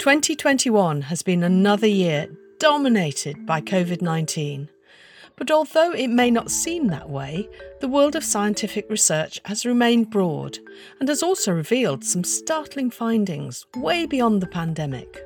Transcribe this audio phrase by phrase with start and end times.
[0.00, 2.26] 2021 has been another year
[2.58, 4.70] dominated by COVID 19.
[5.36, 7.46] But although it may not seem that way,
[7.82, 10.56] the world of scientific research has remained broad
[11.00, 15.22] and has also revealed some startling findings way beyond the pandemic.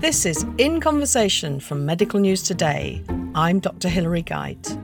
[0.00, 3.04] This is In Conversation from Medical News Today.
[3.34, 3.90] I'm Dr.
[3.90, 4.78] Hilary Guite.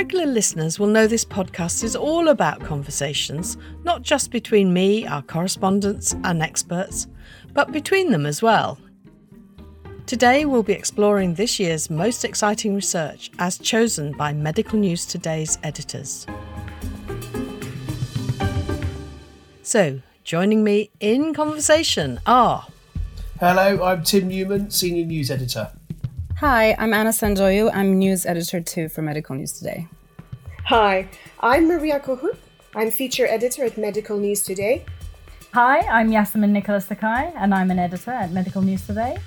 [0.00, 5.20] Regular listeners will know this podcast is all about conversations, not just between me, our
[5.20, 7.06] correspondents, and experts,
[7.52, 8.78] but between them as well.
[10.06, 15.58] Today we'll be exploring this year's most exciting research as chosen by Medical News Today's
[15.62, 16.26] editors.
[19.60, 22.66] So, joining me in conversation are.
[23.38, 25.72] Hello, I'm Tim Newman, Senior News Editor.
[26.40, 27.70] Hi, I'm Anna Sandoiu.
[27.74, 29.86] I'm news editor too for Medical News Today.
[30.64, 31.06] Hi,
[31.40, 32.34] I'm Maria Cohut.
[32.74, 34.86] I'm feature editor at Medical News Today.
[35.52, 39.18] Hi, I'm Yasemin Nicholas Sakay, and I'm an editor at Medical News Today.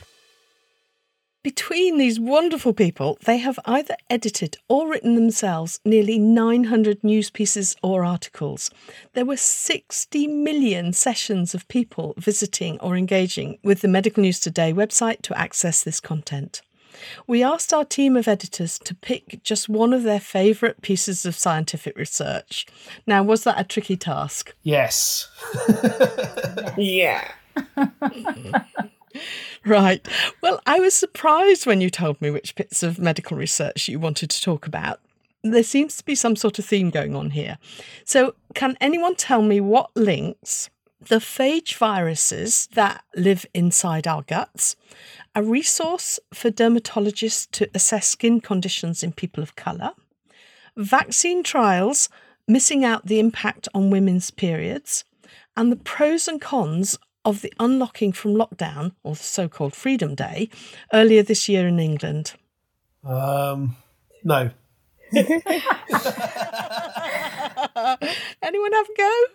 [1.43, 7.75] Between these wonderful people, they have either edited or written themselves nearly 900 news pieces
[7.83, 8.71] or articles.
[9.13, 14.73] There were 60 million sessions of people visiting or engaging with the Medical News Today
[14.73, 16.63] website to access this content.
[17.27, 21.35] We asked our team of editors to pick just one of their favourite pieces of
[21.35, 22.65] scientific research.
[23.05, 24.53] Now, was that a tricky task?
[24.63, 25.29] Yes.
[26.77, 27.31] yeah.
[29.65, 30.07] right.
[30.41, 34.29] Well, I was surprised when you told me which bits of medical research you wanted
[34.31, 34.99] to talk about.
[35.43, 37.57] There seems to be some sort of theme going on here.
[38.05, 40.69] So, can anyone tell me what links
[41.07, 44.75] the phage viruses that live inside our guts
[45.35, 49.91] a resource for dermatologists to assess skin conditions in people of colour,
[50.77, 52.07] vaccine trials
[52.47, 55.05] missing out the impact on women's periods,
[55.57, 60.13] and the pros and cons of the unlocking from lockdown, or the so called Freedom
[60.13, 60.49] Day,
[60.93, 62.33] earlier this year in England?
[63.03, 63.77] Um,
[64.23, 64.51] no.
[65.13, 65.61] Anyone
[68.73, 69.25] have a go?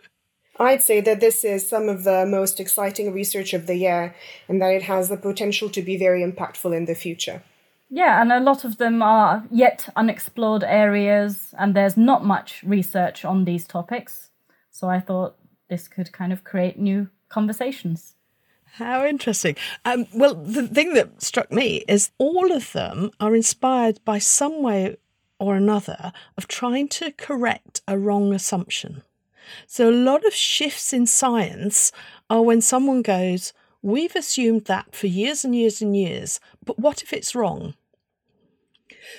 [0.58, 4.14] I'd say that this is some of the most exciting research of the year
[4.48, 7.42] and that it has the potential to be very impactful in the future.
[7.90, 13.24] Yeah, and a lot of them are yet unexplored areas, and there's not much research
[13.24, 14.28] on these topics.
[14.70, 15.36] So I thought
[15.70, 18.14] this could kind of create new conversations.
[18.74, 19.56] How interesting.
[19.86, 24.62] Um, well, the thing that struck me is all of them are inspired by some
[24.62, 24.98] way
[25.40, 29.02] or another of trying to correct a wrong assumption.
[29.66, 31.92] So, a lot of shifts in science
[32.30, 37.02] are when someone goes, We've assumed that for years and years and years, but what
[37.02, 37.74] if it's wrong?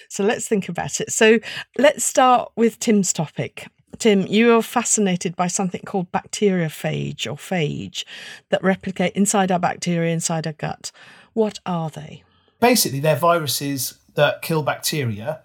[0.09, 1.11] So, let's think about it.
[1.11, 1.39] So,
[1.77, 3.67] let's start with Tim's topic.
[3.99, 8.05] Tim, you are fascinated by something called bacteriophage or phage
[8.49, 10.91] that replicate inside our bacteria, inside our gut.
[11.33, 12.23] What are they?
[12.59, 15.41] Basically, they're viruses that kill bacteria.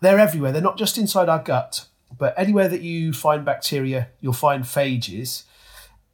[0.00, 0.52] They're everywhere.
[0.52, 1.86] They're not just inside our gut.
[2.16, 5.44] But anywhere that you find bacteria, you'll find phages.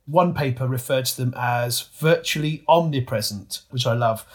[0.07, 4.27] One paper referred to them as virtually omnipresent, which I love.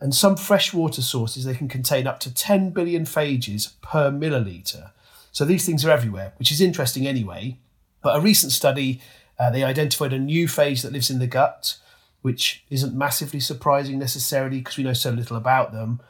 [0.00, 4.90] And some freshwater sources, they can contain up to 10 billion phages per milliliter.
[5.30, 7.58] So these things are everywhere, which is interesting anyway.
[8.02, 9.00] But a recent study,
[9.38, 11.76] uh, they identified a new phage that lives in the gut,
[12.20, 16.00] which isn't massively surprising necessarily because we know so little about them.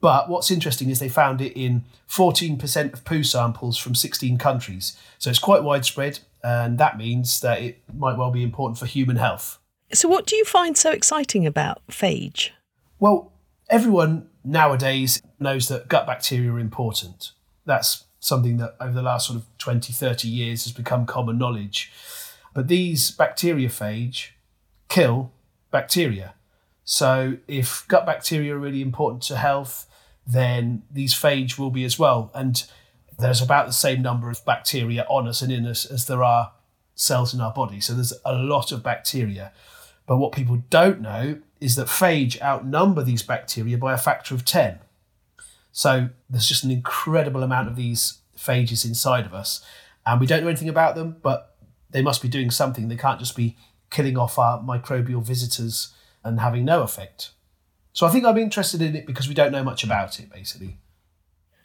[0.00, 4.96] But what's interesting is they found it in 14% of poo samples from 16 countries.
[5.18, 9.16] So it's quite widespread, and that means that it might well be important for human
[9.16, 9.58] health.
[9.92, 12.50] So, what do you find so exciting about phage?
[12.98, 13.32] Well,
[13.68, 17.32] everyone nowadays knows that gut bacteria are important.
[17.66, 21.90] That's something that over the last sort of 20, 30 years has become common knowledge.
[22.54, 24.28] But these bacteriophage
[24.88, 25.32] kill
[25.70, 26.34] bacteria.
[26.84, 29.86] So if gut bacteria are really important to health,
[30.26, 32.30] then these phage will be as well.
[32.34, 32.62] And
[33.18, 36.52] there's about the same number of bacteria on us and in us as there are
[36.94, 37.80] cells in our body.
[37.80, 39.52] So there's a lot of bacteria.
[40.06, 44.44] But what people don't know is that phage outnumber these bacteria by a factor of
[44.44, 44.80] 10.
[45.72, 49.64] So there's just an incredible amount of these phages inside of us.
[50.06, 51.56] And we don't know anything about them, but
[51.90, 52.88] they must be doing something.
[52.88, 53.56] They can't just be
[53.90, 55.92] killing off our microbial visitors
[56.24, 57.30] and having no effect.
[57.92, 60.78] So I think I'm interested in it because we don't know much about it, basically.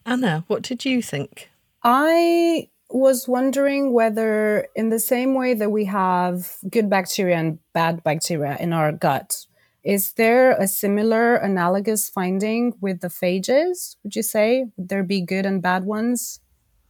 [0.05, 1.49] Anna, what did you think?
[1.83, 8.03] I was wondering whether, in the same way that we have good bacteria and bad
[8.03, 9.45] bacteria in our gut,
[9.83, 13.95] is there a similar analogous finding with the phages?
[14.03, 14.65] Would you say?
[14.77, 16.39] Would there be good and bad ones?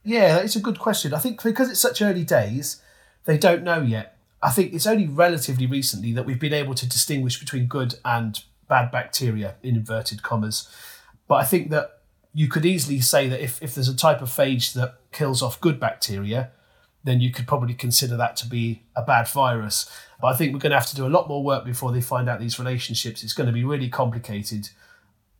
[0.04, 1.14] Yeah, it's a good question.
[1.14, 2.82] I think because it's such early days,
[3.26, 4.18] they don't know yet.
[4.42, 8.42] I think it's only relatively recently that we've been able to distinguish between good and
[8.68, 10.70] bad bacteria in inverted commas.
[11.28, 12.02] But I think that
[12.34, 15.62] you could easily say that if, if there's a type of phage that kills off
[15.62, 16.52] good bacteria,
[17.04, 19.90] then you could probably consider that to be a bad virus.
[20.20, 22.02] But I think we're going to have to do a lot more work before they
[22.02, 23.24] find out these relationships.
[23.24, 24.70] It's going to be really complicated.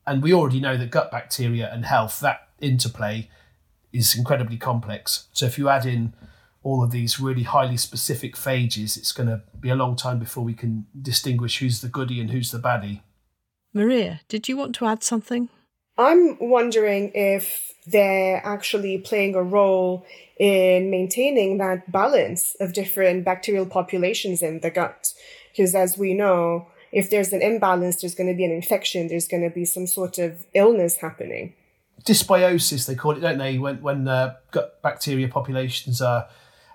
[0.08, 3.30] And we already know that gut bacteria and health, that interplay
[3.92, 5.28] is incredibly complex.
[5.34, 6.14] So if you add in
[6.64, 10.44] all of these really highly specific phages, it's going to be a long time before
[10.44, 13.02] we can distinguish who's the goody and who's the baddie.
[13.76, 15.50] Maria, did you want to add something?
[15.98, 20.06] I'm wondering if they're actually playing a role
[20.40, 25.14] in maintaining that balance of different bacterial populations in the gut.
[25.52, 29.28] Because as we know, if there's an imbalance, there's going to be an infection, there's
[29.28, 31.54] going to be some sort of illness happening.
[32.06, 33.58] Dysbiosis, they call it, don't they?
[33.58, 36.28] When when uh, gut bacteria populations are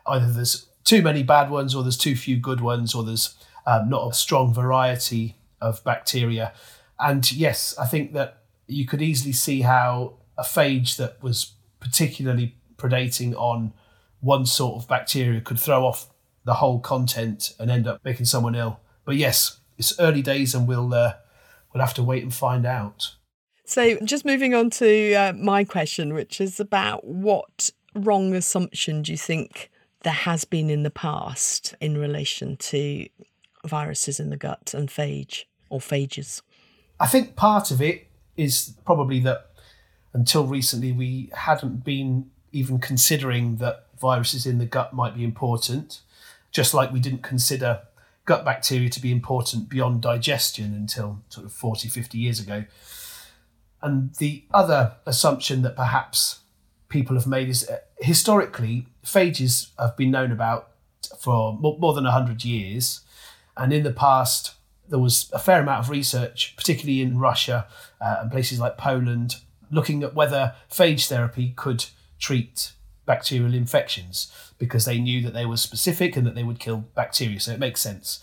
[0.06, 3.35] either there's too many bad ones, or there's too few good ones, or there's
[3.67, 6.52] um, not a strong variety of bacteria.
[7.00, 12.56] And yes, I think that you could easily see how a phage that was particularly
[12.76, 13.73] predating on
[14.20, 16.08] one sort of bacteria could throw off
[16.44, 18.81] the whole content and end up making someone ill.
[19.05, 21.14] But yes, it's early days, and we'll uh,
[21.73, 23.14] we'll have to wait and find out.
[23.64, 29.12] So, just moving on to uh, my question, which is about what wrong assumption do
[29.12, 29.70] you think
[30.02, 33.06] there has been in the past in relation to
[33.64, 36.43] viruses in the gut and phage or phages?
[37.00, 38.06] I think part of it
[38.37, 39.50] is probably that
[40.12, 46.00] until recently we hadn't been even considering that viruses in the gut might be important,
[46.52, 47.81] just like we didn't consider
[48.26, 52.64] gut bacteria to be important beyond digestion until sort of 40, 50 years ago.
[53.82, 56.41] And the other assumption that perhaps
[56.88, 60.69] people have made is uh, historically, phages have been known about
[61.19, 63.00] for more than 100 years.
[63.56, 64.55] And in the past,
[64.90, 67.66] there was a fair amount of research, particularly in Russia
[68.00, 69.37] uh, and places like Poland,
[69.70, 71.87] looking at whether phage therapy could
[72.19, 72.72] treat
[73.06, 77.40] bacterial infections because they knew that they were specific and that they would kill bacteria.
[77.40, 78.20] So it makes sense.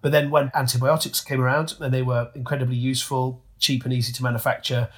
[0.00, 4.22] But then when antibiotics came around and they were incredibly useful, cheap, and easy to
[4.22, 4.90] manufacture,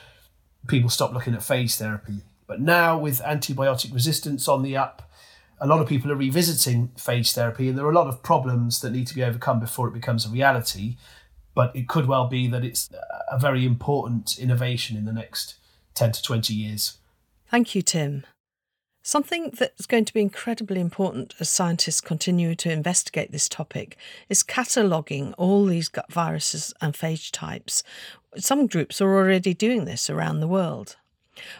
[0.66, 2.22] people stopped looking at phage therapy.
[2.46, 5.10] But now, with antibiotic resistance on the up,
[5.60, 8.80] a lot of people are revisiting phage therapy, and there are a lot of problems
[8.80, 10.96] that need to be overcome before it becomes a reality.
[11.54, 12.90] But it could well be that it's
[13.30, 15.54] a very important innovation in the next
[15.94, 16.98] 10 to 20 years.
[17.50, 18.26] Thank you, Tim.
[19.02, 23.96] Something that's going to be incredibly important as scientists continue to investigate this topic
[24.28, 27.84] is cataloguing all these gut viruses and phage types.
[28.36, 30.96] Some groups are already doing this around the world.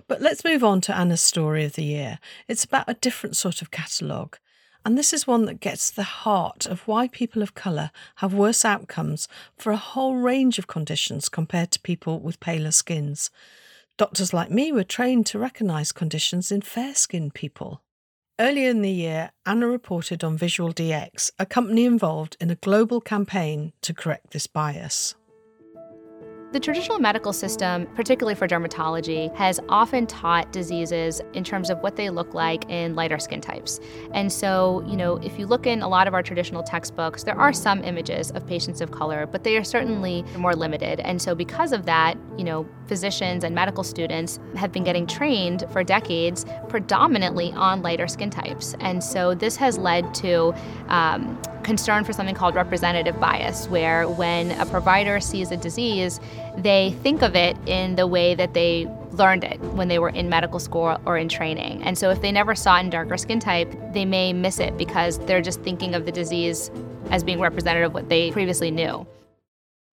[0.08, 2.18] But let's move on to Anna's story of the year.
[2.48, 4.38] It's about a different sort of catalogue.
[4.84, 8.32] And this is one that gets to the heart of why people of colour have
[8.32, 9.26] worse outcomes
[9.56, 13.30] for a whole range of conditions compared to people with paler skins.
[13.96, 17.80] Doctors like me were trained to recognise conditions in fair skinned people.
[18.38, 23.00] Earlier in the year, Anna reported on Visual DX, a company involved in a global
[23.00, 25.14] campaign to correct this bias.
[26.56, 31.96] The traditional medical system, particularly for dermatology, has often taught diseases in terms of what
[31.96, 33.78] they look like in lighter skin types.
[34.14, 37.38] And so, you know, if you look in a lot of our traditional textbooks, there
[37.38, 41.00] are some images of patients of color, but they are certainly more limited.
[41.00, 45.66] And so, because of that, you know, physicians and medical students have been getting trained
[45.70, 48.74] for decades predominantly on lighter skin types.
[48.80, 50.54] And so, this has led to
[50.88, 56.20] um, concern for something called representative bias, where when a provider sees a disease,
[56.56, 60.28] they think of it in the way that they learned it when they were in
[60.28, 61.82] medical school or in training.
[61.82, 64.78] And so if they never saw it in darker skin type, they may miss it
[64.78, 66.70] because they're just thinking of the disease
[67.10, 69.06] as being representative of what they previously knew.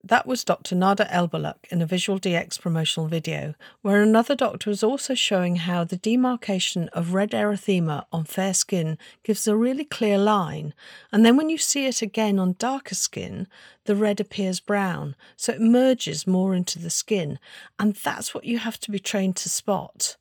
[0.06, 0.74] That was Dr.
[0.74, 5.82] Nada Elbuluk in a Visual DX promotional video, where another doctor was also showing how
[5.82, 10.74] the demarcation of red erythema on fair skin gives a really clear line,
[11.10, 13.46] and then when you see it again on darker skin,
[13.86, 17.38] the red appears brown, so it merges more into the skin,
[17.78, 20.18] and that's what you have to be trained to spot.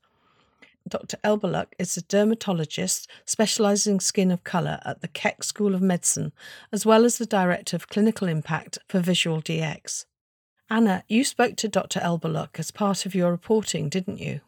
[0.88, 1.18] Dr.
[1.24, 6.34] Elbuluk is a dermatologist specialising in skin of colour at the Keck School of Medicine,
[6.72, 10.06] as well as the Director of Clinical Impact for Visual DX.
[10.70, 12.00] Anna, you spoke to Dr.
[12.00, 14.42] Elbuluk as part of your reporting, didn't you?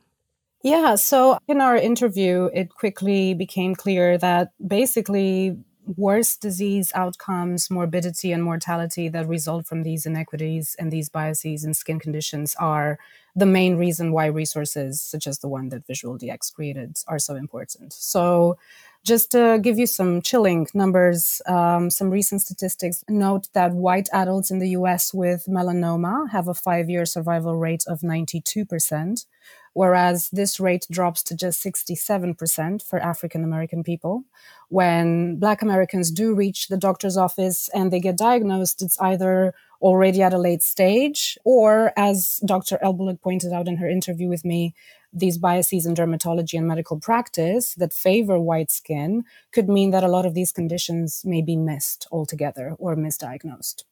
[0.63, 8.31] Yeah, so in our interview, it quickly became clear that basically worse disease outcomes, morbidity,
[8.31, 12.97] and mortality that result from these inequities and these biases and skin conditions are
[13.35, 17.35] the main reason why resources such as the one that Visual DX created are so
[17.35, 17.93] important.
[17.93, 18.57] So,
[19.03, 24.49] just to give you some chilling numbers, um, some recent statistics note that white adults
[24.49, 29.25] in the US with melanoma have a five year survival rate of 92%,
[29.73, 34.23] whereas this rate drops to just 67% for African American people.
[34.69, 39.53] When Black Americans do reach the doctor's office and they get diagnosed, it's either
[39.85, 42.79] already at a late stage, or as Dr.
[42.83, 44.73] Elbuluk pointed out in her interview with me,
[45.13, 49.23] these biases in dermatology and medical practice that favor white skin
[49.53, 53.83] could mean that a lot of these conditions may be missed altogether or misdiagnosed.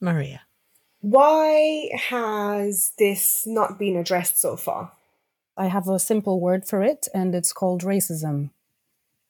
[0.00, 0.40] Maria.
[1.00, 4.90] Why has this not been addressed so far?
[5.56, 8.50] I have a simple word for it, and it's called racism.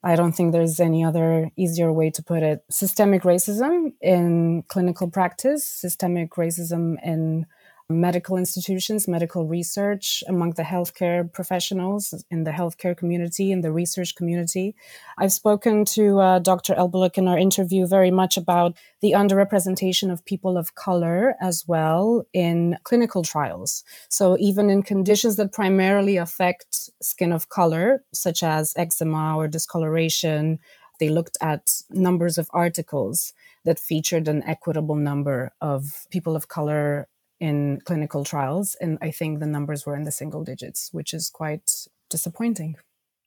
[0.05, 2.65] I don't think there's any other easier way to put it.
[2.71, 7.47] Systemic racism in clinical practice, systemic racism in
[7.93, 14.15] medical institutions, medical research among the healthcare professionals in the healthcare community, in the research
[14.15, 14.75] community.
[15.19, 16.75] I've spoken to uh, Dr.
[16.75, 22.27] Elbuluk in our interview very much about the underrepresentation of people of color as well
[22.33, 23.85] in clinical trials.
[24.09, 30.59] So, even in conditions that primarily affect skin of color, such as eczema or discoloration,
[31.01, 33.33] they looked at numbers of articles
[33.65, 37.09] that featured an equitable number of people of color
[37.43, 38.77] in clinical trials.
[38.81, 42.77] And I think the numbers were in the single digits, which is quite disappointing.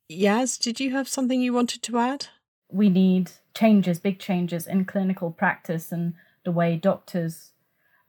[0.10, 2.28] Yaz, did you have something you wanted to add?
[2.72, 6.14] We need changes, big changes in clinical practice and
[6.46, 7.52] the way doctors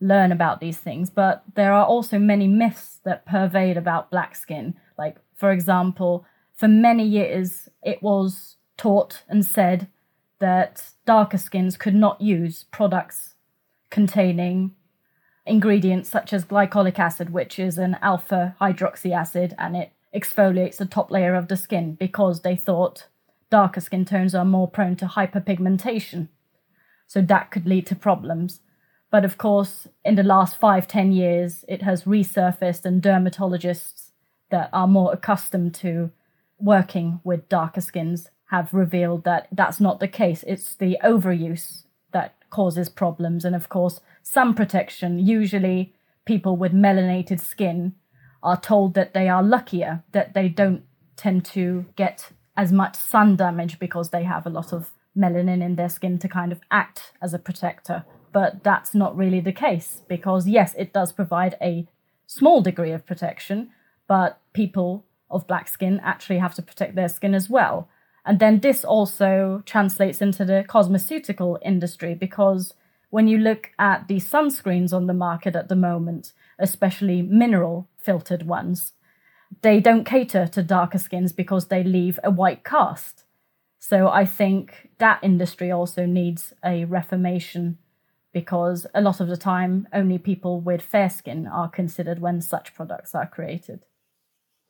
[0.01, 1.11] learn about these things.
[1.11, 4.75] But there are also many myths that pervade about black skin.
[4.97, 9.89] Like, for example, for many years, it was taught and said
[10.39, 13.35] that darker skins could not use products
[13.91, 14.76] containing
[15.47, 20.87] ingredients such as glycolic acid, which is an alpha hydroxy acid, and it exfoliates the
[20.87, 23.07] top layer of the skin because they thought
[23.51, 26.29] darker skin tones are more prone to hyperpigmentation.
[27.07, 28.61] So that could lead to problems.
[29.11, 34.11] But of course, in the last five, ten years, it has resurfaced, and dermatologists
[34.51, 36.11] that are more accustomed to
[36.59, 40.45] working with darker skins have revealed that that's not the case.
[40.47, 43.45] It's the overuse that causes problems.
[43.45, 45.25] And of course, sun protection.
[45.25, 47.95] Usually, people with melanated skin
[48.43, 50.83] are told that they are luckier, that they don't
[51.17, 55.77] tend to get as much sun damage because they have a lot of melanin in
[55.77, 58.05] their skin to kind of act as a protector.
[58.33, 61.87] But that's not really the case because, yes, it does provide a
[62.27, 63.71] small degree of protection,
[64.09, 67.89] but people of black skin actually have to protect their skin as well.
[68.25, 72.75] And then this also translates into the cosmeceutical industry because
[73.17, 78.47] when you look at the sunscreens on the market at the moment, especially mineral filtered
[78.47, 78.93] ones,
[79.63, 83.25] they don't cater to darker skins because they leave a white cast.
[83.79, 87.79] So I think that industry also needs a reformation
[88.35, 92.75] because a lot of the time only people with fair skin are considered when such
[92.75, 93.87] products are created.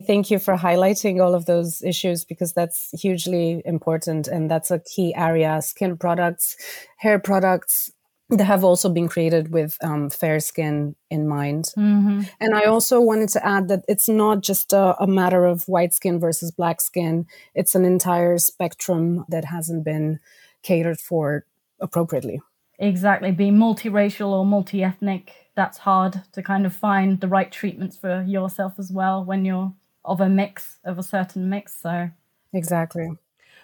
[0.07, 4.79] Thank you for highlighting all of those issues because that's hugely important and that's a
[4.79, 5.61] key area.
[5.62, 6.55] Skin products,
[6.99, 7.91] hair products,
[8.28, 11.71] that have also been created with um, fair skin in mind.
[11.78, 12.23] Mm-hmm.
[12.40, 15.95] And I also wanted to add that it's not just a, a, matter of white
[15.95, 20.18] skin versus black skin, it's an entire spectrum that hasn't been
[20.62, 21.45] catered for
[21.80, 22.40] appropriately.
[22.78, 23.30] Exactly.
[23.30, 28.23] Being multiracial or multi ethnic, that's hard to kind of find the right treatments for
[28.23, 29.73] yourself as well when you're
[30.04, 31.80] of a mix, of a certain mix.
[31.80, 32.11] So,
[32.52, 33.09] exactly.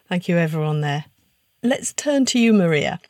[0.09, 1.07] Thank you, everyone, there.
[1.63, 3.01] Let's turn to you, Maria.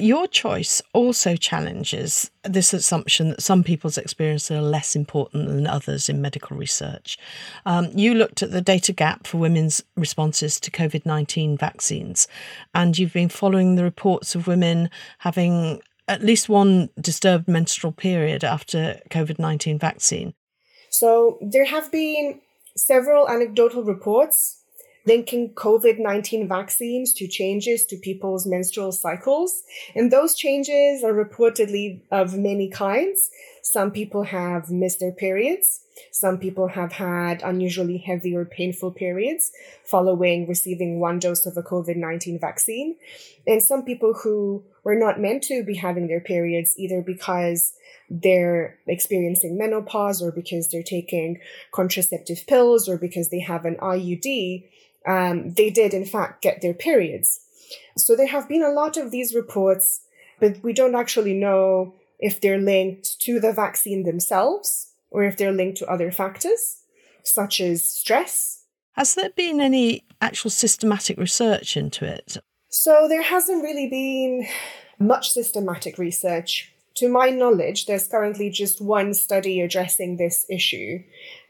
[0.00, 6.08] Your choice also challenges this assumption that some people's experiences are less important than others
[6.08, 7.18] in medical research.
[7.64, 12.28] Um, you looked at the data gap for women's responses to COVID 19 vaccines,
[12.74, 18.44] and you've been following the reports of women having at least one disturbed menstrual period
[18.44, 20.34] after COVID 19 vaccine.
[20.90, 22.40] So there have been
[22.76, 24.62] several anecdotal reports
[25.06, 29.62] linking COVID 19 vaccines to changes to people's menstrual cycles.
[29.94, 33.30] And those changes are reportedly of many kinds.
[33.66, 35.80] Some people have missed their periods.
[36.12, 39.50] Some people have had unusually heavy or painful periods
[39.84, 42.96] following receiving one dose of a COVID 19 vaccine.
[43.46, 47.72] And some people who were not meant to be having their periods either because
[48.08, 51.40] they're experiencing menopause or because they're taking
[51.72, 54.64] contraceptive pills or because they have an IUD
[55.06, 57.40] um, they did in fact get their periods.
[57.96, 60.02] So there have been a lot of these reports,
[60.40, 65.52] but we don't actually know if they're linked to the vaccine themselves or if they're
[65.52, 66.82] linked to other factors,
[67.22, 68.64] such as stress.
[68.92, 72.38] Has there been any actual systematic research into it?
[72.68, 74.46] So, there hasn't really been
[74.98, 76.72] much systematic research.
[76.96, 81.02] To my knowledge, there's currently just one study addressing this issue,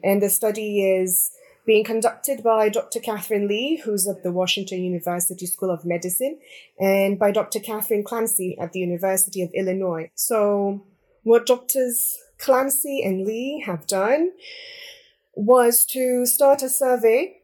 [0.02, 1.30] and the study is
[1.66, 3.00] being conducted by Dr.
[3.00, 6.38] Katharine Lee, who's at the Washington University School of Medicine,
[6.78, 7.58] and by Dr.
[7.58, 10.10] Kathryn Clancy at the University of Illinois.
[10.14, 10.86] So,
[11.24, 14.30] what Doctors Clancy and Lee have done
[15.34, 17.38] was to start a survey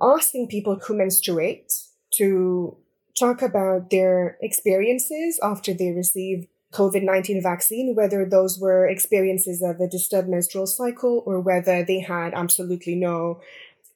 [0.00, 1.72] asking people who menstruate
[2.14, 2.76] to
[3.18, 9.80] talk about their experiences after they received COVID 19 vaccine, whether those were experiences of
[9.80, 13.40] a disturbed menstrual cycle or whether they had absolutely no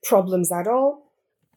[0.02, 1.12] problems at all.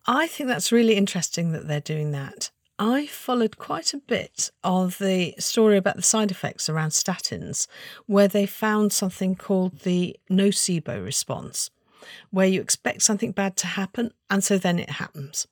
[0.05, 2.51] I think that's really interesting that they're doing that.
[2.79, 7.67] I followed quite a bit of the story about the side effects around statins,
[8.07, 11.69] where they found something called the nocebo response
[12.31, 15.47] where you expect something bad to happen and so then it happens.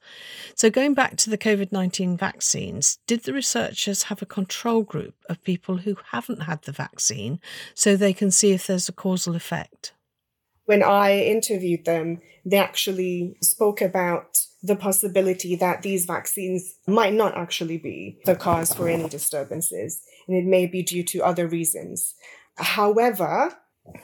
[0.55, 5.15] So, going back to the COVID 19 vaccines, did the researchers have a control group
[5.29, 7.39] of people who haven't had the vaccine
[7.73, 9.93] so they can see if there's a causal effect?
[10.71, 17.35] When I interviewed them, they actually spoke about the possibility that these vaccines might not
[17.35, 22.15] actually be the cause for any disturbances, and it may be due to other reasons.
[22.55, 23.53] However,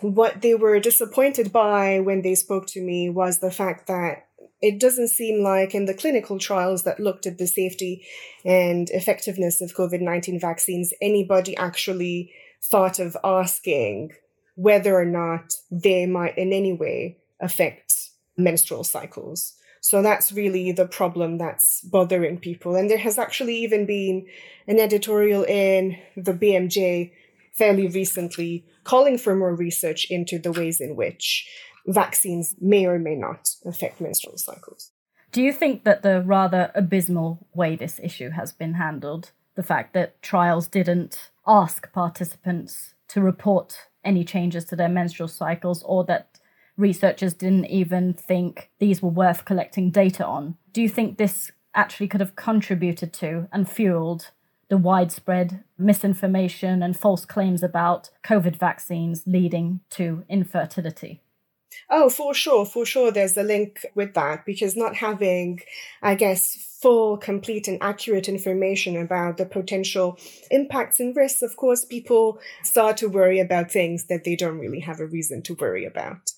[0.02, 4.28] what they were disappointed by when they spoke to me was the fact that
[4.62, 8.06] it doesn't seem like in the clinical trials that looked at the safety
[8.44, 14.12] and effectiveness of COVID 19 vaccines, anybody actually thought of asking
[14.58, 19.54] whether or not they might in any way affect menstrual cycles.
[19.82, 22.76] So that's really the problem that's bothering people.
[22.76, 24.26] And there has actually even been
[24.68, 27.12] an editorial in the BMJ
[27.54, 31.48] fairly recently calling for more research into the ways in which
[31.86, 34.92] vaccines may or may not affect menstrual cycles.
[35.32, 39.94] Do you think that the rather abysmal way this issue has been handled, the fact
[39.94, 46.40] that trials didn't ask participants to report any changes to their menstrual cycles or that
[46.78, 52.08] researchers didn't even think these were worth collecting data on, do you think this actually
[52.08, 54.32] could have contributed to and fueled
[54.70, 61.22] the widespread misinformation and false claims about COVID vaccines leading to infertility.
[61.90, 65.62] Oh, for sure, for sure, there's a link with that because not having,
[66.02, 70.18] I guess, full, complete, and accurate information about the potential
[70.52, 74.82] impacts and risks, of course, people start to worry about things that they don't really
[74.82, 76.32] have a reason to worry about.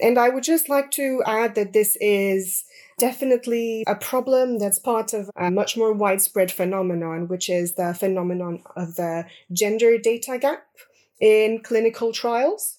[0.00, 2.64] And I would just like to add that this is
[2.98, 8.62] definitely a problem that's part of a much more widespread phenomenon, which is the phenomenon
[8.76, 10.66] of the gender data gap
[11.20, 12.77] in clinical trials.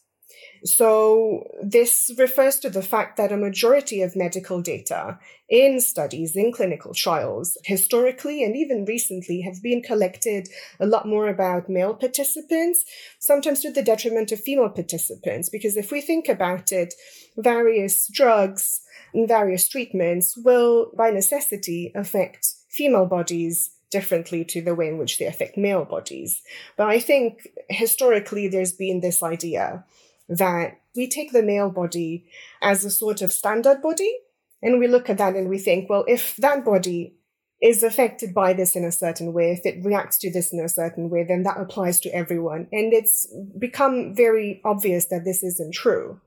[0.63, 5.19] So, this refers to the fact that a majority of medical data
[5.49, 11.27] in studies, in clinical trials, historically and even recently, have been collected a lot more
[11.27, 12.83] about male participants,
[13.19, 15.49] sometimes to the detriment of female participants.
[15.49, 16.93] Because if we think about it,
[17.37, 18.81] various drugs,
[19.13, 25.17] and various treatments will, by necessity, affect female bodies differently to the way in which
[25.17, 26.41] they affect male bodies.
[26.77, 29.83] But I think historically there's been this idea
[30.29, 32.25] that we take the male body
[32.61, 34.13] as a sort of standard body,
[34.61, 37.15] and we look at that and we think, well, if that body
[37.61, 40.69] is affected by this in a certain way, if it reacts to this in a
[40.69, 42.67] certain way, then that applies to everyone.
[42.71, 46.21] And it's become very obvious that this isn't true.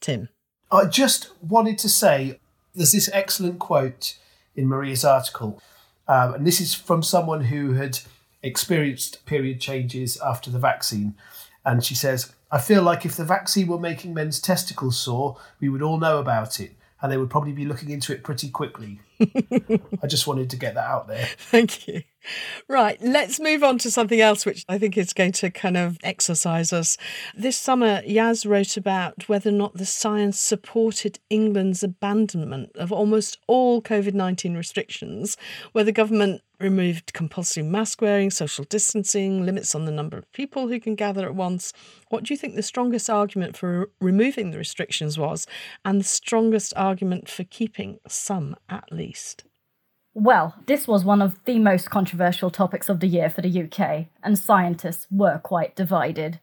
[0.00, 0.28] Tim.
[0.70, 2.40] I just wanted to say
[2.74, 4.18] there's this excellent quote
[4.54, 5.62] in Maria's article,
[6.08, 8.00] um, and this is from someone who had
[8.42, 11.14] experienced period changes after the vaccine.
[11.64, 15.68] And she says, I feel like if the vaccine were making men's testicles sore, we
[15.68, 19.00] would all know about it and they would probably be looking into it pretty quickly.
[20.02, 21.26] I just wanted to get that out there.
[21.38, 22.02] Thank you.
[22.68, 25.96] Right, let's move on to something else which I think is going to kind of
[26.02, 26.96] exercise us.
[27.36, 33.38] This summer, Yaz wrote about whether or not the science supported England's abandonment of almost
[33.46, 35.36] all COVID 19 restrictions,
[35.72, 40.68] where the government removed compulsory mask wearing, social distancing, limits on the number of people
[40.68, 41.72] who can gather at once.
[42.08, 45.46] What do you think the strongest argument for removing the restrictions was,
[45.84, 49.05] and the strongest argument for keeping some at least?
[50.14, 54.06] Well, this was one of the most controversial topics of the year for the UK,
[54.22, 56.40] and scientists were quite divided.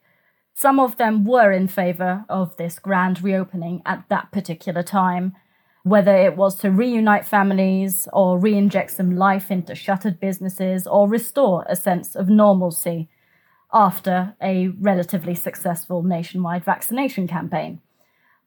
[0.54, 5.34] Some of them were in favour of this grand reopening at that particular time,
[5.82, 11.10] whether it was to reunite families or re inject some life into shuttered businesses or
[11.10, 13.10] restore a sense of normalcy
[13.74, 17.82] after a relatively successful nationwide vaccination campaign.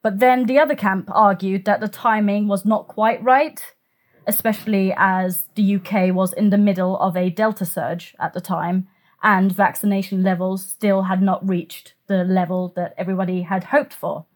[0.02, 3.61] But then the other camp argued that the timing was not quite right,
[4.27, 8.89] especially as the UK was in the middle of a Delta surge at the time,
[9.23, 14.27] and vaccination levels still had not reached the level that everybody had hoped for.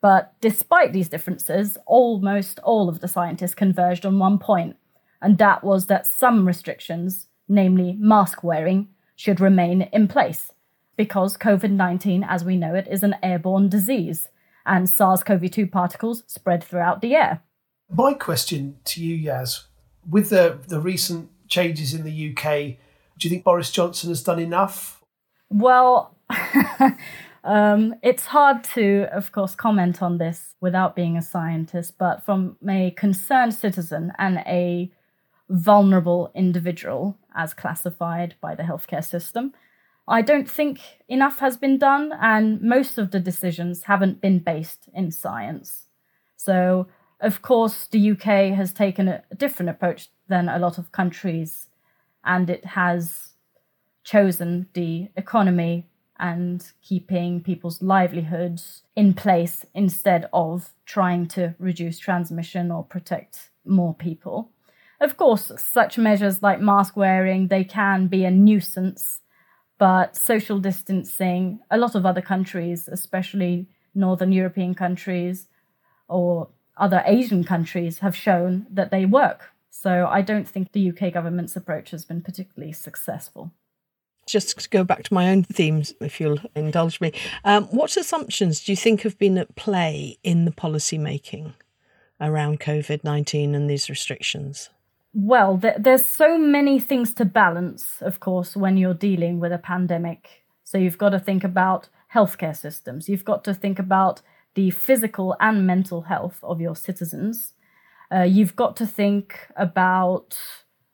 [0.00, 4.76] But despite these differences, almost all of the scientists converged on one point,
[5.20, 10.52] and that was that some restrictions, namely mask wearing, should remain in place
[10.96, 14.28] because COVID 19, as we know it, is an airborne disease
[14.66, 17.40] and SARS CoV 2 particles spread throughout the air.
[17.90, 19.64] My question to you, Yaz,
[20.08, 22.76] with the, the recent changes in the UK,
[23.18, 25.02] do you think Boris Johnson has done enough?
[25.50, 26.14] Well,
[27.44, 32.56] um, it's hard to, of course, comment on this without being a scientist, but from
[32.68, 34.92] a concerned citizen and a
[35.48, 39.54] vulnerable individual, as classified by the healthcare system,
[40.06, 44.88] I don't think enough has been done, and most of the decisions haven't been based
[44.94, 45.86] in science.
[46.36, 46.86] So,
[47.20, 51.68] of course, the UK has taken a different approach than a lot of countries,
[52.24, 53.30] and it has
[54.04, 55.86] chosen the economy
[56.18, 63.94] and keeping people's livelihoods in place instead of trying to reduce transmission or protect more
[63.94, 64.50] people.
[65.00, 69.20] Of course, such measures like mask wearing, they can be a nuisance,
[69.78, 75.46] but social distancing, a lot of other countries, especially northern European countries
[76.08, 79.52] or other Asian countries have shown that they work.
[79.70, 83.52] So I don't think the UK government's approach has been particularly successful
[84.28, 87.12] just to go back to my own themes, if you'll indulge me,
[87.44, 91.54] um, what assumptions do you think have been at play in the policy making
[92.20, 94.68] around COVID 19 and these restrictions?
[95.14, 99.58] Well, th- there's so many things to balance, of course, when you're dealing with a
[99.58, 100.44] pandemic.
[100.62, 104.22] So you've got to think about healthcare systems, you've got to think about
[104.58, 107.52] the physical and mental health of your citizens.
[108.12, 110.36] Uh, you've got to think about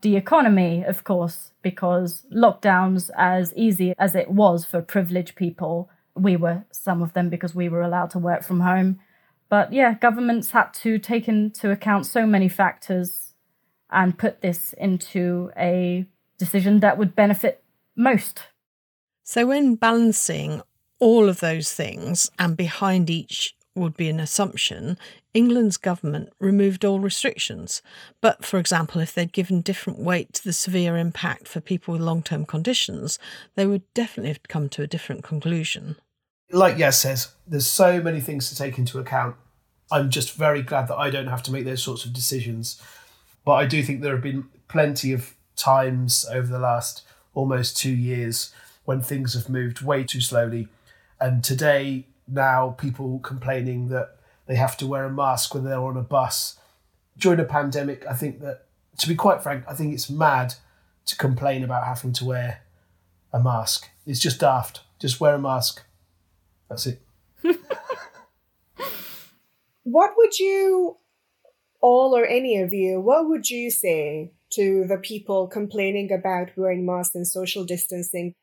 [0.02, 6.36] the economy, of course, because lockdowns, as easy as it was for privileged people, we
[6.36, 9.00] were some of them because we were allowed to work from home.
[9.48, 13.32] But yeah, governments had to take into account so many factors
[13.88, 16.04] and put this into a
[16.36, 17.64] decision that would benefit
[17.96, 18.42] most.
[19.22, 20.60] So, when balancing
[21.00, 24.96] all of those things and behind each would be an assumption,
[25.32, 27.82] England's government removed all restrictions.
[28.20, 32.00] But, for example, if they'd given different weight to the severe impact for people with
[32.00, 33.18] long term conditions,
[33.56, 35.96] they would definitely have come to a different conclusion.
[36.50, 39.34] Like Yaz says, there's so many things to take into account.
[39.90, 42.80] I'm just very glad that I don't have to make those sorts of decisions.
[43.44, 47.02] But I do think there have been plenty of times over the last
[47.34, 48.52] almost two years
[48.84, 50.68] when things have moved way too slowly.
[51.24, 55.96] And today, now people complaining that they have to wear a mask when they're on
[55.96, 56.58] a bus.
[57.16, 58.66] During a pandemic, I think that,
[58.98, 60.56] to be quite frank, I think it's mad
[61.06, 62.60] to complain about having to wear
[63.32, 63.88] a mask.
[64.06, 64.82] It's just daft.
[64.98, 65.82] Just wear a mask.
[66.68, 67.00] That's it.
[69.84, 70.98] what would you,
[71.80, 76.84] all or any of you, what would you say to the people complaining about wearing
[76.84, 78.34] masks and social distancing?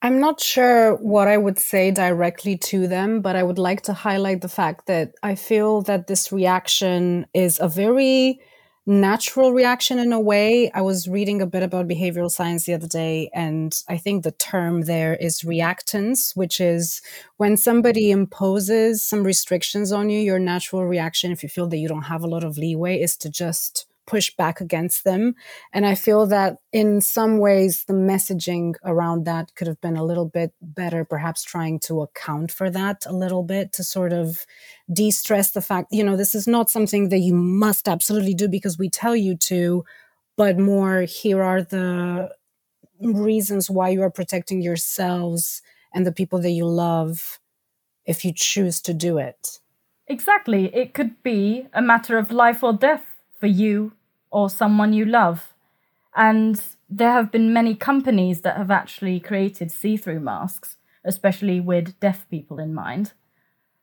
[0.00, 3.92] I'm not sure what I would say directly to them, but I would like to
[3.92, 8.40] highlight the fact that I feel that this reaction is a very
[8.86, 10.70] natural reaction in a way.
[10.70, 14.30] I was reading a bit about behavioral science the other day, and I think the
[14.30, 17.02] term there is reactance, which is
[17.36, 21.88] when somebody imposes some restrictions on you, your natural reaction, if you feel that you
[21.88, 25.34] don't have a lot of leeway, is to just push back against them.
[25.72, 30.04] And I feel that in some ways, the messaging around that could have been a
[30.04, 34.46] little bit better, perhaps trying to account for that a little bit to sort of
[34.90, 38.48] de stress the fact, you know, this is not something that you must absolutely do
[38.48, 39.84] because we tell you to,
[40.36, 42.30] but more here are the
[43.00, 45.60] reasons why you are protecting yourselves
[45.92, 47.38] and the people that you love
[48.06, 49.60] if you choose to do it.
[50.06, 50.74] Exactly.
[50.74, 53.04] It could be a matter of life or death
[53.38, 53.92] for you
[54.30, 55.54] or someone you love.
[56.14, 61.98] And there have been many companies that have actually created see through masks, especially with
[62.00, 63.12] deaf people in mind.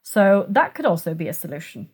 [0.01, 1.89] So that could also be a solution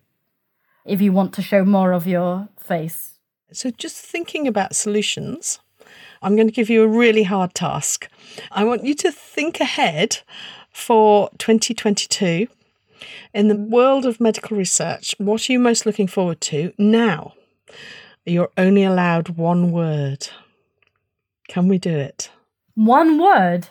[0.86, 3.20] if you want to show more of your face.
[3.54, 5.60] So, just thinking about solutions,
[6.22, 8.08] I'm going to give you a really hard task.
[8.52, 10.20] I want you to think ahead
[10.72, 12.48] for 2022.
[13.34, 17.34] In the world of medical research, what are you most looking forward to now?
[18.26, 20.28] You're only allowed one word.
[21.48, 22.30] Can we do it?
[22.76, 23.70] One word?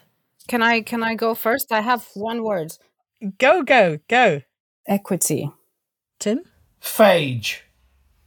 [0.48, 1.70] Can I can I go first?
[1.70, 2.72] I have one word.
[3.38, 4.42] Go, go, go.
[4.88, 5.50] Equity.
[6.18, 6.42] Tim?
[6.82, 7.60] Phage.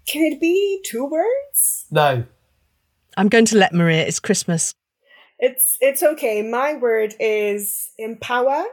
[0.07, 1.86] Can it be two words?
[1.91, 2.23] No.
[3.17, 4.05] I'm going to let Maria.
[4.05, 4.73] It's Christmas.
[5.39, 6.41] It's it's okay.
[6.41, 8.63] My word is empower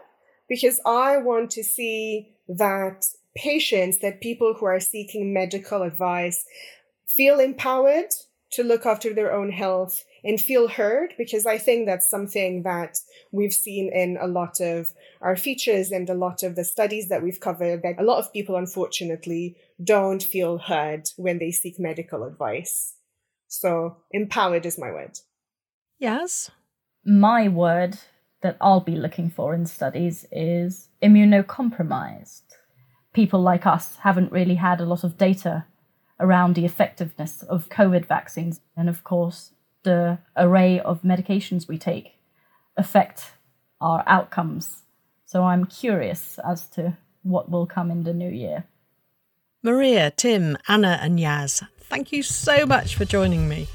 [0.49, 6.45] because I want to see that patients, that people who are seeking medical advice
[7.17, 8.13] feel empowered
[8.53, 12.99] to look after their own health and feel heard because I think that's something that
[13.33, 17.23] we've seen in a lot of our features and a lot of the studies that
[17.23, 22.25] we've covered that a lot of people unfortunately don't feel heard when they seek medical
[22.25, 22.95] advice.
[23.47, 25.19] So empowered is my word.
[25.99, 26.51] Yes.
[27.05, 27.99] My word
[28.43, 32.43] that I'll be looking for in studies is immunocompromised.
[33.13, 35.67] People like us haven't really had a lot of data
[36.21, 38.61] around the effectiveness of COVID vaccines.
[38.77, 39.53] And of course,
[39.83, 42.15] the array of medications we take
[42.77, 43.33] affect
[43.81, 44.83] our outcomes.
[45.25, 48.65] So I'm curious as to what will come in the new year.
[49.63, 53.67] Maria, Tim, Anna, and Yaz, thank you so much for joining me.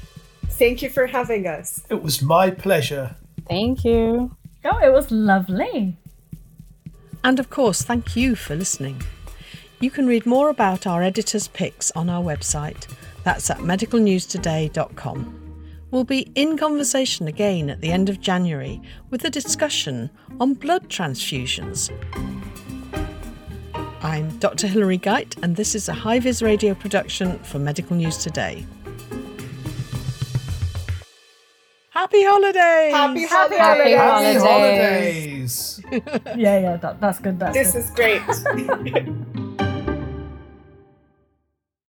[0.48, 1.82] Thank you for having us.
[1.90, 3.16] It was my pleasure.
[3.48, 4.36] Thank you.
[4.64, 5.96] Oh, it was lovely.
[7.22, 9.02] And of course, thank you for listening.
[9.80, 12.86] You can read more about our editor's picks on our website.
[13.24, 15.42] That's at medicalnewstoday.com.
[15.90, 20.10] We'll be in conversation again at the end of January with a discussion
[20.40, 21.90] on blood transfusions.
[24.02, 24.66] I'm Dr.
[24.66, 28.64] Hilary Guite, and this is a High Vis radio production for Medical News Today.
[31.90, 32.92] Happy holidays!
[32.94, 33.58] Happy holidays!
[33.58, 34.42] Happy Happy holidays.
[34.42, 35.80] holidays.
[36.36, 37.38] Yeah, yeah, that, that's good.
[37.38, 37.80] That's This good.
[37.80, 37.90] is
[38.94, 39.36] great.